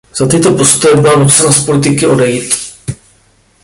[0.17, 2.53] Za tyto postoje byla nucena z politiky odejít.